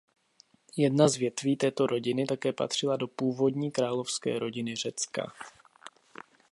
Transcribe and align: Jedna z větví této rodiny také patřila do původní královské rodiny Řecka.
Jedna 0.77 1.07
z 1.07 1.15
větví 1.15 1.57
této 1.57 1.87
rodiny 1.87 2.25
také 2.25 2.53
patřila 2.53 2.97
do 2.97 3.07
původní 3.07 3.71
královské 3.71 4.39
rodiny 4.39 4.75
Řecka. 4.75 5.33